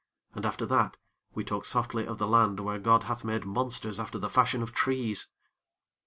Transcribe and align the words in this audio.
And, 0.33 0.47
after 0.47 0.65
that, 0.65 0.97
we 1.35 1.43
talk 1.43 1.63
softly 1.63 2.07
of 2.07 2.17
the 2.17 2.25
land 2.27 2.59
where 2.59 2.79
God 2.79 3.03
hath 3.03 3.23
made 3.23 3.45
monsters 3.45 3.99
after 3.99 4.17
the 4.17 4.29
fashion 4.31 4.63
of 4.63 4.71
trees. 4.71 5.27